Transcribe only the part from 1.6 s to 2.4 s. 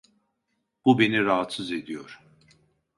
ediyor.